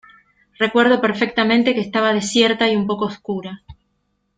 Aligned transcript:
recuerdo 0.57 0.99
perfectamente 0.99 1.75
que 1.75 1.79
estaba 1.81 2.11
desierta 2.11 2.67
y 2.67 2.75
un 2.75 2.87
poco 2.87 3.05
oscura. 3.05 3.61